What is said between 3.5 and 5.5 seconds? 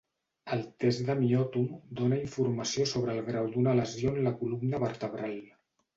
d’una lesió en la columna vertebral.